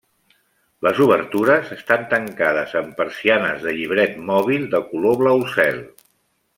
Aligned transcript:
Les 0.87 1.01
obertures 1.05 1.69
estan 1.75 2.07
tancades 2.15 2.73
amb 2.81 2.97
persianes 3.03 3.67
de 3.69 3.77
llibret 3.81 4.19
mòbil 4.33 4.69
de 4.77 4.85
color 4.91 5.21
blau 5.25 5.49
cel. 5.57 5.83